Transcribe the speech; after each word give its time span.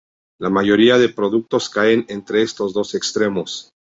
La 0.39 0.49
mayoría 0.49 0.97
de 0.97 1.09
productos 1.09 1.69
caen 1.69 2.07
entre 2.09 2.41
estos 2.41 2.73
dos 2.73 2.95
extremos. 2.95 3.69